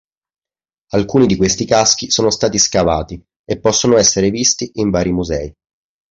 Alcuni 0.95 1.27
di 1.27 1.37
questi 1.37 1.63
caschi 1.65 2.09
sono 2.09 2.31
stati 2.31 2.57
scavati 2.57 3.23
e 3.45 3.59
possono 3.59 3.97
essere 3.97 4.31
visti 4.31 4.71
in 4.79 4.89
vari 4.89 5.11
musei. 5.13 5.55